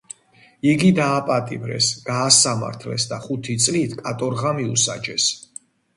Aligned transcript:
იგი 0.69 0.87
დააპატიმრეს, 0.99 1.89
გაასამართლეს 2.09 3.07
და 3.13 3.19
ხუთი 3.27 3.59
წლით 3.67 3.95
კატორღა 4.01 4.55
მიუსაჯეს. 4.61 5.29